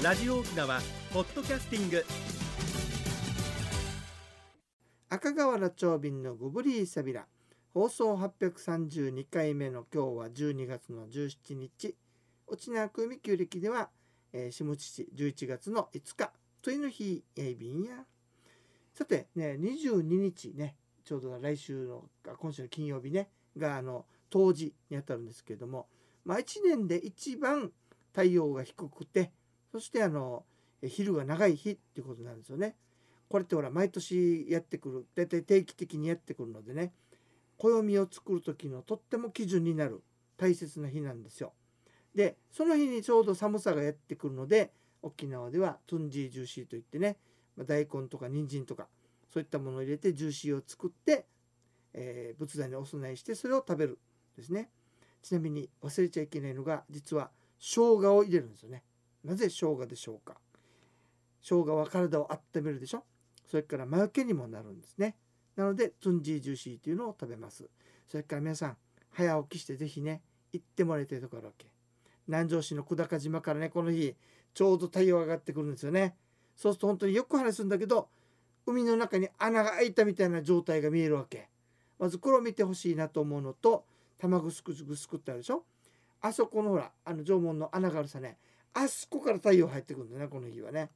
[0.00, 0.80] ラジオ沖縄
[1.12, 2.04] ポッドキャスティング。
[5.08, 7.26] 赤瓦町便のグブリーサビラ
[7.74, 11.96] 放送832回目の今日は12月の17日。
[12.46, 13.90] 沖縄空海旧暦では、
[14.32, 16.30] えー、下父11月の5日。
[16.62, 18.04] というの日え便や。
[18.94, 22.04] さてね22日ねちょうど来週の
[22.36, 25.88] 今週の金曜日ねがあの冬至にあたるんですけれども、
[26.24, 27.72] まあ、1年で一番
[28.12, 29.32] 太陽が低くて
[29.72, 30.44] そしてあの
[30.82, 32.76] 昼が長い日っていうことなんですよね。
[33.28, 36.92] これってほら毎年やってくる大体定期的にやってくるのでね
[37.58, 40.02] 暦を作る時のとっても基準になる
[40.38, 41.52] 大切な日なんですよ。
[42.14, 47.16] でその日にちょうど寒さがやってくるので沖縄ではトゥンジージューシーといってね、
[47.56, 48.88] まあ、大根とか人参とか
[49.32, 51.26] そういったものを入れてジューシーを作って、
[51.92, 53.98] えー、仏壇にお供えしてそれを食べる
[54.36, 54.70] ですね。
[55.22, 58.82] ちなみに忘れちゃいけないのが実は生姜を入れるんですよね。
[59.24, 60.36] なぜ生姜でしょうか？
[61.42, 63.04] 生姜は体を温めるでしょ？
[63.46, 65.16] それから魔除けにもなるんですね。
[65.56, 67.68] なのでトゥンジージューシーというのを食べます。
[68.06, 68.76] それから皆さん
[69.10, 71.66] 早起きしてぜひね行ってもらいたいところわけ。
[72.26, 74.14] 南城市の久高島からねこの日
[74.54, 76.14] ちょうど太陽が上がってくるんですよね。
[76.56, 78.08] そうすると本当によく話すんだけど
[78.66, 81.48] 海の中に穴が開いたみたいな状態が見えるわけ。
[81.98, 83.84] まずこれを見てほしいなと思うのと
[84.18, 85.64] 卵すくすくすくってあるでしょ？
[86.20, 88.36] あそこのほらあの縄文の穴があるさね
[88.74, 90.90] あそこから太陽入ってくるんだねこの日はね。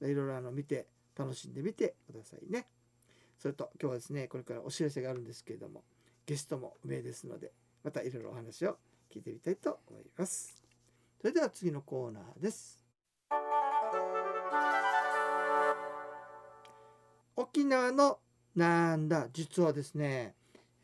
[0.00, 2.66] いろいろあの見て楽しんでみてくださいね。
[3.38, 5.84] それと今日はですねこれからお知らせがあるんですけれども
[6.26, 7.52] ゲストも不明ですので
[7.84, 8.76] またいろいろお話を
[9.12, 10.62] 聞いてみたいと思います。
[11.20, 12.84] それでは次のコーナーです。
[17.36, 18.18] 沖縄の
[18.54, 19.28] なんだ？
[19.32, 20.34] 実はですね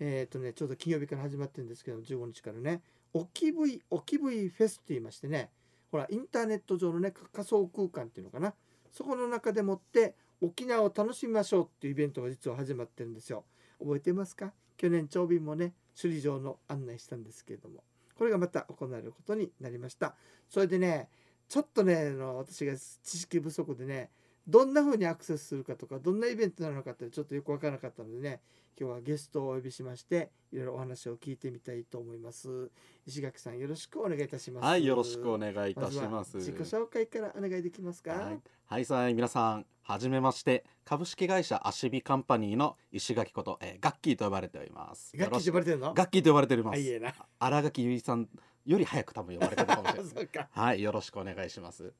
[0.01, 5.51] えっ、ー、とねちょうど金曜日から始まってるんですけど15日からねオキブイオキブイフェスと言いましてね
[5.95, 8.53] ほらインターネット上のね仮想空間っていうのかな。
[8.91, 13.45] そこの中でもって沖縄を楽しみましょうっていうイベントが実は始まってるんですよ。
[13.79, 14.53] 覚えてますか？
[14.77, 17.85] 去年長便もね首里城の案内したんですけれども。
[18.19, 20.17] これがまた行われることになりました。
[20.49, 21.11] それでね
[21.49, 24.11] ちょっとねの私が知識不足でね
[24.49, 28.41] どんな風にアクセスするかとかどんなイベントなのかってちょっとよく分からなかったのでね
[28.79, 32.71] 今日はゲストをお呼びしましていろいろお話を聞いてみたいと思います。
[33.07, 34.65] 石垣さんよろしくお願いいたします。
[34.65, 36.37] はいよろしくお願いいたします。
[36.39, 38.13] 自己紹介からお願いできますか？
[38.13, 45.17] はい、はい、さん皆さんはじめまして株式会社アシビカンパニーの石垣こと、えー、ガッキーと呼ばれております。
[45.17, 45.95] ガッキーと呼ばれてるの？
[45.95, 46.81] ガッキーと呼ばれております。
[46.81, 47.15] いいな。
[47.39, 50.49] 新垣結衣さんより早く多分呼ばれてるかもしれない。
[50.51, 51.93] はいよろしくお願いします。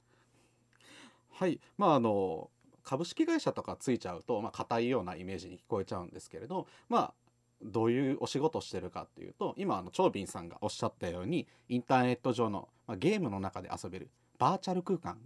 [1.31, 2.51] はいまああの
[2.85, 7.15] 株式会社とかついちゃうとまあ硬いようなイメージに聞こえちゃうんですけれどまあ
[7.63, 15.19] どういうお仕事をしてるかっていうと今あの長斌さんがおっしゃったようにインターネット上の、まあ、ゲームの中で遊べるバーチャル空間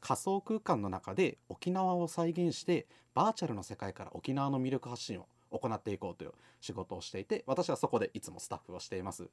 [0.00, 9.28] 仮想空間の中で沖縄を再現してバーチャルの世界から沖縄の魅力発信を行っていこうという仕事をしていて私はそこでいつもスタッフをしています。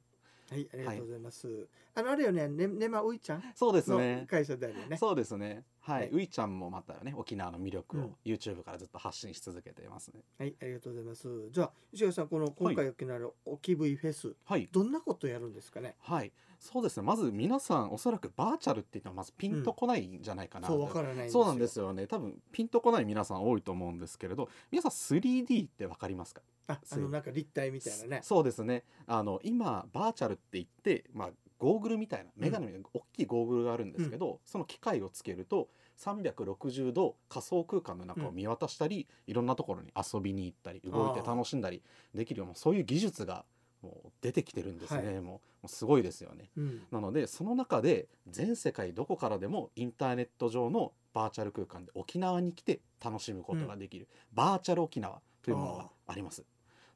[0.48, 1.48] はい、ありがとうございます。
[1.48, 1.66] はい、
[1.96, 3.42] あのあれよね、ね、ねまういちゃん。
[3.54, 4.26] そうですね。
[4.30, 4.96] 会社であるよね。
[4.96, 5.64] そうですね。
[5.86, 10.22] はい、ういちゃんもまたね、沖縄の魅力を YouTube からずっと発信し続けていますね。
[10.36, 11.28] はい、ありがとうございます。
[11.50, 15.94] じゃあ、石川さん、この今回沖縄の沖 V フェス、はい、どんなことやるんですかね？
[16.00, 17.04] はい、そうですね。
[17.04, 22.08] まず皆さんおそらくバーチャルって言ったらまずピンとこないんじゃないかな、うん、そうわからないそうなんですよね。
[22.08, 26.42] 多分ピンとこない皆さん多いと思うんですけれど、皆さん 3D ってわかりますか？
[26.68, 35.68] ああのなんか立体みたいなねそうですねあの今バーチャルって言ってまあゴーグルみたいな眼鏡みたいな大きいゴーグルがあるんですけど、うん、その機械をつけると
[35.98, 41.82] 360度仮想空間の中を見渡したり、うん、いろんなところに遊びに行ったり動いて楽しんだり
[42.14, 43.44] できるようなそういう技術が
[43.82, 56.44] もう出てきてるんですね、はい、もうすごいですよね、うん、なのでその中で全世界どこからでもインターネット上のバーチャル空間で沖縄に来て楽しむことができる、バーチャル沖縄というものがあります。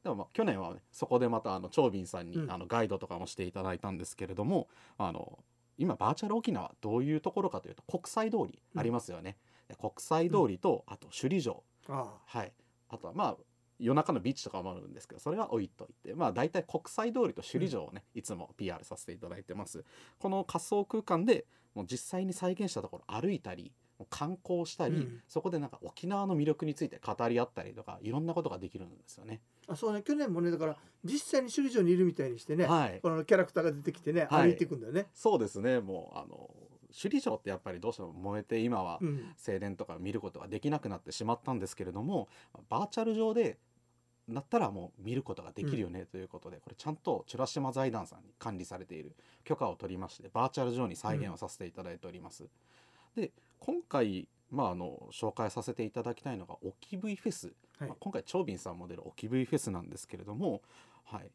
[0.03, 4.67] でもまあ去年はねそこでまたあの長斌さんに、あのガイドとかもしていただいたんですけれども
[4.97, 5.39] あの
[5.77, 9.37] 今バーチャル沖縄どういうところかというと国際通りありますよね、
[9.69, 11.63] うん、国際通りと、あと首里城、
[12.25, 12.51] はい。
[12.89, 13.37] あとはまあ
[13.79, 19.83] 夜中のビーチとかもあるんですけどそれは置いといてまあ大体国際通りと首里城をね、うん、いつも PR させていただいてます。
[20.19, 23.71] この仮想空間でもう実際に再現したところ歩いたり
[24.09, 29.41] 観光したり、うん、そこでなんか沖縄の魅力について語り合ったりとかいろんなことができるんですよね。
[29.67, 30.01] あそうね。
[30.01, 35.07] 去年もねだから実際に首里城にいるみたいにしてね、はい、このキャラクターが出てきてね、歩いていくんだよね。
[35.13, 35.79] そうですね。
[35.79, 36.49] もうあの
[36.89, 38.99] 首里城ってやっぱりどうしても燃えて今は
[39.37, 42.27] 静電とか見ることができなくなってしまったんですけれども、
[42.69, 43.57] バーチャル上で
[44.27, 52.47] なったらもう見ることができるよねということで、これちゃんと美ら島財団さんに管理されている許可を取りましてバーチャル上に再現をさせていただいております。
[53.15, 57.89] で今回、まあ、あの紹介させていただきたいのがオキ V フェス、はい。
[57.89, 60.61] まあ、今回長斌さんも出るオキ V フェスなんですけれども、
[61.05, 61.29] はい、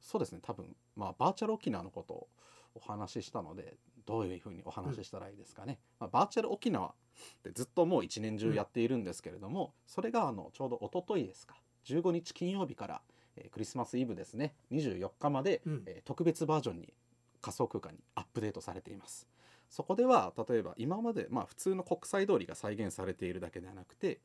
[0.00, 0.40] そうですね。
[0.42, 2.28] 多分、まあ、バーチャル沖縄のことを
[2.74, 3.74] お話ししたので
[4.06, 6.92] どういうふうにお話ししたらいいですかね、まあ、バーチャル沖縄っ
[7.42, 11.56] てずっともう一年中やっているんですけれども、それがあのちょうど一昨日ですか。
[11.84, 13.02] 15日金曜日から、
[13.36, 14.54] えークリスマスイブですね。
[14.72, 15.82] 24日まで、うん。
[15.86, 16.92] えー特別バージョンに
[17.40, 19.26] 仮想空間にアップデートされています
[19.68, 24.20] そこでは例えば今まで、まあ、普通の国際通りが再現されているだけではなくて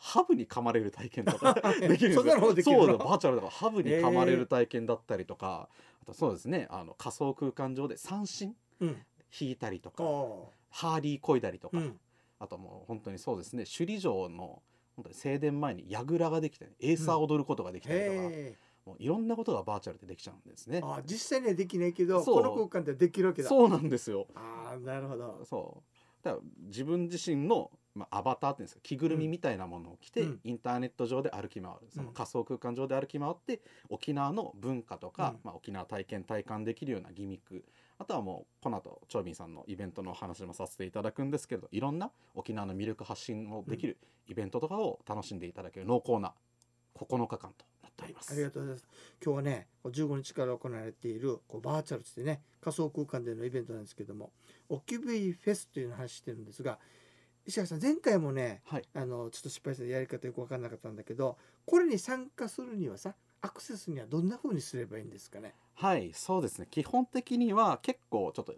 [0.00, 2.86] ハブに噛まれる体験とか できるんですそんなのもできるの？
[2.86, 5.68] そうだバーチャルだからハブに噛まれる体験だったりとか、
[6.00, 8.96] あとそうですねあの仮想空間上で三振うん。
[9.38, 12.00] 引いたりとかおハーリー漕いだりとか、ーうん。
[12.38, 14.62] あともう本当にそうですね首里城の
[14.96, 18.56] 本当に正殿前に櫓ができて、エーサー踊ることができたりとか、へ
[18.88, 20.78] もういろんなことがバーチャルでできちゃうんですね。
[20.78, 20.86] ー。
[20.86, 23.48] あ実際にはできないけどこの空間ではできるわけだ。
[23.48, 24.26] そうなんですよ。
[24.34, 25.44] ああなるほど。
[25.44, 26.24] そう。
[26.24, 30.40] だから自分自身の、まあ、アバターっていうんですか着ぐるみみたいなものを着て、うん。
[30.42, 31.88] インターネット上で歩き回る。
[31.90, 32.14] そのうん。
[32.14, 35.40] 仮想空間上で歩き回って沖縄の文化とか、うん。
[35.44, 37.64] まあ、沖縄体験体感できるようなギミック。
[37.98, 43.98] あとはもうこの後長斌さんのイベントのお話もさせていただくんですけれどいろんな沖縄の魅力発信もできる
[44.28, 46.32] イベントとかを楽しんでいただける濃厚な
[46.94, 47.64] 9日間と。
[47.64, 47.67] な
[48.04, 48.32] っております。
[48.32, 48.88] ありがとうございます
[49.24, 54.30] 今日はねこう15日から行われているこうバーチャルとしてね仮想空間でのイベントなんですけども
[54.68, 56.78] オキュブイフェスというのを話してるんですが
[57.46, 65.54] 石垣さん前回もねはい、あのちょっと失敗したやり方よく分かんなかったんだけどこれに参加するにはさアクセスにはどんな風にすればいいんですかね？
[65.74, 66.66] はい、そうですね。
[66.68, 68.52] 基本的には結構ちょっと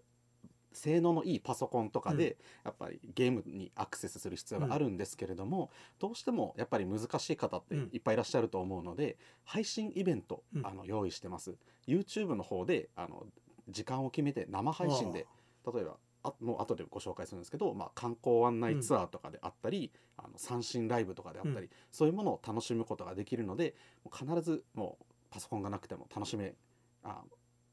[0.72, 10.67] 性能のいいパソコンとかで、やっぱりゲームにアクセスする必要があるんですけれども、どうしてもやっぱり難しい方ってうんいっぱいいらっしゃると思うので、配信イベント、うん。
[10.67, 11.56] あの用意してます。
[11.87, 13.26] YouTube の方であの
[13.69, 15.26] 時間を決めて生配信で
[15.72, 23.75] 例えばあもう後でご紹介するんですけど、まあ、観光案内ツアーとかであったり、あの三振ライブとかであったり、うそういうものを楽しむことができるので
[24.12, 26.55] 必ずもうパソコンがなくても楽しめ
[27.02, 27.22] あ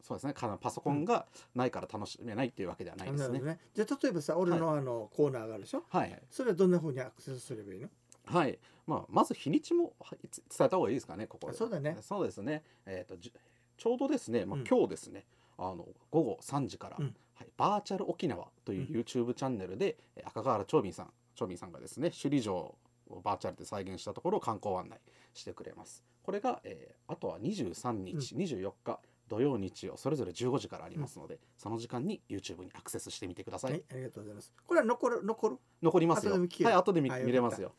[0.01, 0.33] そうですね。
[0.33, 3.39] かパソコンがないから楽しめないっていうわけではないですね。
[3.39, 3.59] ね。
[3.73, 5.83] じゃあ例えばさ俺のあのコーナーがあるでしょ？
[5.89, 7.89] はい、それはどんな風にアクセスすればいいの？
[8.25, 8.57] はい。
[8.85, 11.97] まあ、まず日にちもはいつ伝えた方がいいですかねここでそうだね。
[12.01, 13.33] そうですね、えー、とじ
[13.77, 14.65] ちょうどですね、まあうん。
[14.65, 15.25] 今日ですね、
[15.57, 17.15] あの午後3時から、うん。
[17.35, 19.01] はい、バーチャル沖縄といううん。
[19.01, 22.77] YouTube チャンネルで、えー赤瓦長斌さん長斌さんがですね首里城を
[23.23, 24.99] バーチャルで再現したところを観光案内
[25.33, 26.03] してくれます。
[26.23, 28.99] これが、えーあとは23日、24日
[29.29, 34.53] 土曜日曜それぞれ15時からありますので、その時間に YouTube にアクセスしてみてください、はいありがとうございます。
[34.65, 35.57] これは残る残る？
[35.81, 36.33] 残りますよ。
[36.33, 37.73] はい後で見あよかった見れますよ。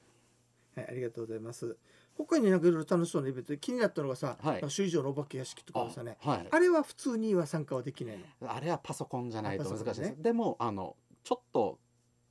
[0.76, 1.76] はいありがとうございます。
[2.16, 4.60] 他になんかいろいろ楽しそうなイベントで気になったのがさ、はい。
[4.60, 6.48] 首里城のお化け屋敷とかはさねあはい。
[6.50, 8.52] あれは普通には参加はできないの？
[8.52, 10.00] あれはパソコンじゃないと難しいです。
[10.00, 10.16] ね。
[10.18, 11.78] でもあのちょっと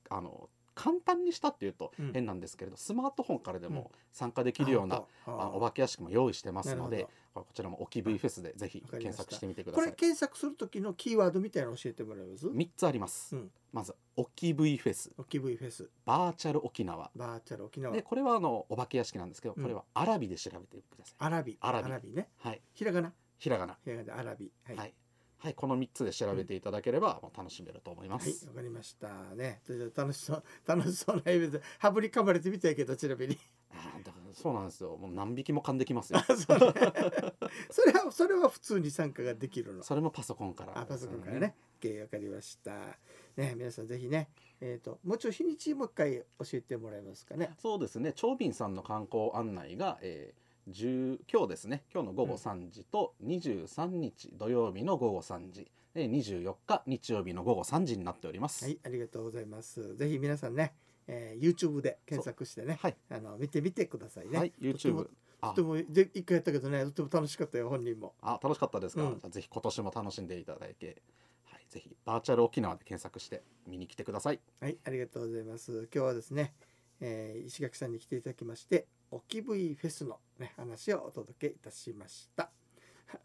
[0.09, 2.13] あの簡単にしたっていうとうん。
[2.13, 9.95] 変なんですけれど、スマートフォンからでも参加できるような、ああお化け屋敷も用意してますのでこちらもオキ V フェスでぜひ検索してみてくだこれさい。
[9.95, 13.35] 検索する時のキーワードみたいなの教えてもらえます？3つあります。
[13.35, 13.51] うん。
[13.73, 15.89] まずオキ V フェス、オキ V フェス。
[16.05, 17.11] バーチャル沖縄。
[17.15, 17.95] バーチャル沖縄。
[17.95, 19.63] でこれはあのお化け屋敷なんですけど、うん。
[19.63, 21.15] これはアラビで調べてください。
[21.19, 21.57] アラビ。
[21.59, 22.29] アラビね。
[22.37, 23.13] はい、ひらがな？
[23.39, 23.77] ひらがな。
[23.83, 24.51] ひらがなでアラビ。
[24.63, 24.75] はい。
[24.77, 24.93] はい、
[25.39, 28.47] はい、この3つで調べていただければもう楽しめると思いまはい、す。
[28.47, 29.61] わかりましたね。
[29.95, 33.37] 楽しそう、 楽しそうなイベント、ハブに噛まれてみたいけど、ちなみに。
[33.71, 34.97] あーだからそうなんですよ。
[34.97, 36.19] もう何匹も噛んできますよ。
[36.19, 36.73] そうね
[37.69, 39.83] それは、それは普通に参加ができるの？
[39.83, 41.55] それもパソコンからあ、パソコンからね。
[41.79, 42.97] OK、わかりました。
[43.35, 44.29] ね、皆さんぜひね、
[44.59, 47.53] えっ、と、もうちょい日にちもう一回教えてもらえますかね。
[47.59, 58.65] そうですね長斌さんの観光案内が、えー、10今日ですね今日の午後3時と23日土曜日の午後3時、えー、24日日曜日の午後3時になっております。
[58.65, 59.95] はい、ありがとうございます。
[59.95, 60.73] ぜひ皆さんね、
[61.07, 64.37] えー、YouTube で検索してね、はいあの見てみてくださいね。
[64.37, 65.07] はい、YouTube
[65.39, 68.13] あとてもで一回やったけどね、とても楽しかったよ本人も。
[68.21, 71.01] あ楽しかったですか、うんじゃあぜひ今年も楽しんでいただいて、
[71.45, 74.39] はい、ぜひバーチャル沖縄で検索して見に来てください。
[74.59, 75.87] はい、ありがとうございます。
[75.93, 76.53] 今日はですね、
[76.99, 82.49] えー石垣さんに来ていただきまして、オキブイフェスのね話をお届けいたしました。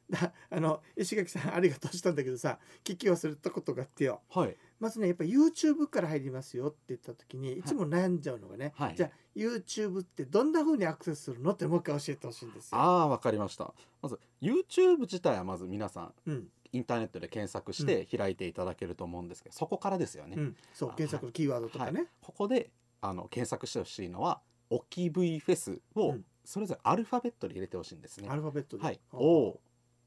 [0.08, 4.22] だ あの石垣さんありがとうしたんだけどさ聞き忘れたことがあってよ。
[4.30, 7.62] はい、まずねやっぱ YouTube から入りますよって言った時にい。
[7.62, 8.96] つも悩んじゃうのがね、はい。
[8.96, 12.78] じゃあ YouTube ってどんな風にアクセスするのってもう一回教えてほしいんですよ。
[12.78, 13.74] ああわかりました。
[14.00, 16.48] まず YouTube 自体はまず皆さんうん。
[16.74, 20.36] インターネットで検索して開いていただけると思うんですけど、そこからですよね。
[20.38, 22.70] うん、そうあ検索のキーワードとかね、はい、ここで
[23.02, 24.40] あの検索してほしいのは
[24.74, 26.24] 「オキ V フェス」をうん。
[26.44, 28.28] それぞれアルファベットで入れてほしいんですね。
[28.28, 28.82] アルファベットで。
[28.82, 29.60] はい、ほ O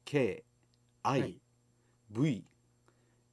[0.04, 0.44] K
[1.02, 1.40] は I い
[2.10, 2.44] V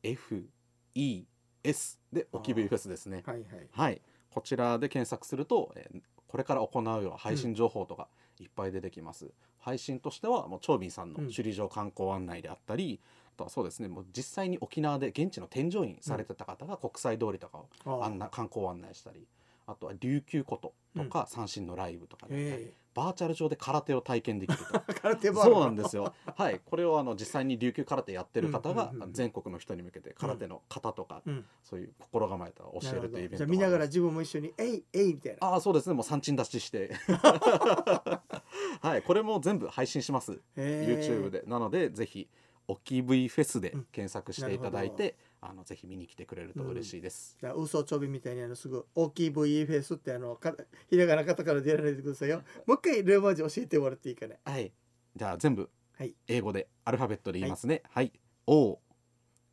[0.03, 0.49] F
[0.95, 1.25] E
[1.63, 3.23] S でオキブイフェスですね。
[3.25, 3.69] はいはい。
[3.71, 4.01] はい。
[4.29, 6.01] こちらで検索すると、えー
[6.33, 8.07] これから行うような配信情報とか
[8.39, 11.25] いっぱい出てきます、配信としてはもう長斌さんのうん。
[11.25, 12.99] 首里城観光案内であったり、
[13.35, 19.27] あとはそうですねもう実際に沖縄で現地の添乗員されてた方が国際通りとかをああ案内観光案内したり
[19.65, 24.83] あとは琉球こととか、三振のライブとかであったりえバーチャル上で空手を体験できると。
[24.87, 26.13] え 空手そうなんですよ。
[26.35, 31.45] はい、これをあの実際に琉球空手やってる方が全国の人に向けて空手の型とか、うん。
[31.63, 35.47] そういう心構えた教えるというイベントじゃあ見ながら自分も一緒に「えいえい」みたいな。
[35.47, 35.95] ああそうですね。
[35.95, 36.93] もう三鎮出しして。
[38.81, 39.01] はい。
[39.01, 41.43] これも全部配信します、へえ YouTube で。
[41.47, 42.29] なのでぜひ
[42.67, 43.83] 「オキ V フェス」でうん。
[43.91, 50.55] 検索していただいて、あのぜひ見に来てくれると嬉しいです、じゃあ嘘ちょびみたいにあのすぐ大きい V フェイスってあのか
[50.89, 52.43] ひらがなカタカナでやらないでくださいよ。
[52.65, 54.39] もう一回ローマ字教えてもらっていいかね？
[54.45, 54.71] はい。
[55.15, 56.15] じゃあ全部はい。
[56.27, 57.83] 英語でアルファベットで言いますね。
[57.89, 58.11] はい。
[58.47, 58.79] O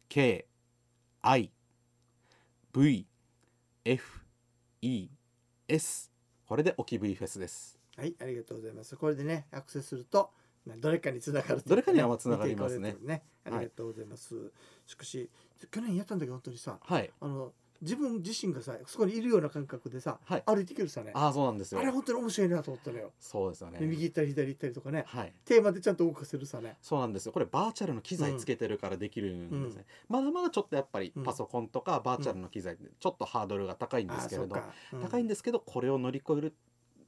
[0.09, 0.47] K
[1.23, 1.52] I
[2.73, 3.07] V
[3.85, 4.21] F
[4.83, 5.09] E
[5.69, 6.11] S
[6.47, 7.79] これでオキ V フェスです。
[7.97, 8.14] はい。
[8.21, 8.97] ありがとうございます。
[8.97, 10.31] これでねアクセスするとまあ
[10.67, 12.97] どれかにつながるというどれかにはつながりますね。
[13.00, 13.23] ね。
[13.45, 14.52] ありがとうございます、
[14.87, 15.31] しかし
[15.71, 17.11] 去年やったんだけど本当にさはい。
[17.21, 17.52] あの
[17.83, 20.43] 自分自身がさそこにいるような感覚でさ、はい。
[20.45, 21.12] 歩いていけるさね。
[21.14, 21.81] あああそうなんですよ。
[21.81, 23.79] れ本当に面白いなと思ったのよ、そうですよね。
[23.79, 25.05] で右行ったり左行ったりとかね。
[25.07, 25.33] はい。
[25.47, 26.76] テーマでちゃんと動かせるさね。
[26.83, 27.33] そうなんですよ。
[27.33, 31.25] これバーチャルの機材つけてるからできるんですね、まだまだちょっとやっぱりうん。
[31.25, 34.57] パソコンとかバーチャルの機材ってちょっとハードルが高いんですけれど、
[34.93, 35.00] うん。
[35.00, 36.55] 高いんですけどこれを乗り越える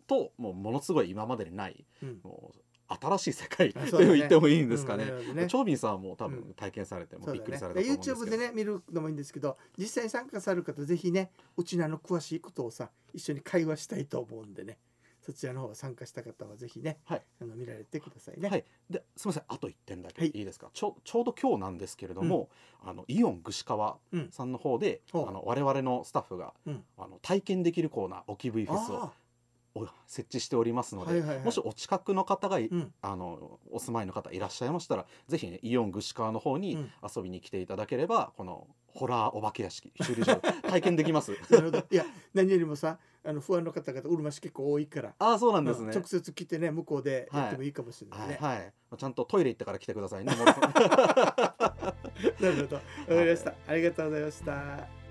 [0.07, 2.21] ともうものすごい今までにないうん。
[2.23, 2.59] もう
[2.89, 5.05] 新しい世界と言ってもいいんですかね。
[5.05, 6.33] うんなるほどね長斌さんはもう多うん。
[6.33, 14.79] 分体験されてもびっくりされたと思うんですけど、で YouTube でね見るのもいいんですけど実際に参加される方ぜひねうちのあの詳しいことをさ一緒に会話したいと思うんでね。
[15.25, 17.23] そちらの方参加した方はぜひね、はい。
[17.41, 18.49] あの見られてくださいね。
[18.49, 19.45] はい、ですみません。
[19.47, 20.33] あと1点だけはい。
[20.35, 22.49] いいですか、ちょちょうど今日なんですけれども、
[22.85, 26.83] あのイオン串川うんさんの方で、ほうあの我々のスタッフが、うん。
[26.99, 29.13] あの体験できるコーナーオキ V フェスを
[30.07, 31.45] 設置しておりますので、はいはいはい。
[31.45, 32.93] もしお近くの方がうん。
[33.01, 36.91] あのお住まいの方いらっしゃいましたらぜひねイオン串川の方にうん。
[37.15, 41.33] 遊びに来ていただければ、このホラーお化け屋敷修理場体験できます。
[41.51, 41.85] なるほど。
[41.91, 48.39] いや何よりもさあの不安の方々うるま市結構多いからああそうなんですね、うん直接来てね向こうでやってもいいかもしれないね。
[48.41, 50.33] はい、はい、ちゃんとトイレ行ってから来てくださいね。
[50.37, 50.53] なる
[52.41, 52.77] ほど。
[52.77, 55.02] わかりました、ありがとうございました。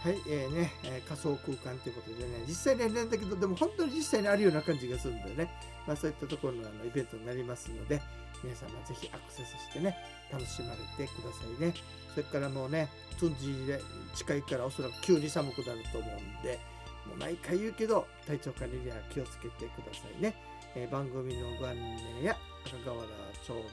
[0.00, 5.50] はい、えーね、えー仮想空間ということでね、実際にあれなんだけど、でも本当に実際にあるような感じがするんでね、
[5.86, 8.00] まあ、そういったところのあのイベントになりますので、
[8.44, 9.96] 皆様ぜひアクセスしてね、
[10.30, 11.74] 楽しまれてくださいね。
[12.14, 12.88] それからもうね、
[13.18, 13.80] トゥンジで
[14.14, 16.60] 近いからおそらく急に寒くなると思うんで、
[17.06, 20.34] もう毎回言うけど、体調管理には気をつけてくださいね。
[20.76, 23.02] えー番組のご案内や赤瓦
[23.44, 23.64] 長瓶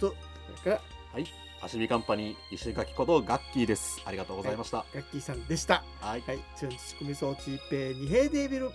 [0.00, 0.14] と、
[0.62, 1.26] それからはい、
[1.64, 4.02] アシビカンパニー石垣ことガッキーです。
[4.04, 4.84] ありがとうございました。
[4.94, 5.82] ガッキーさんでした。
[5.98, 8.70] はいはい、チュンチ組装置ペー二平デービル。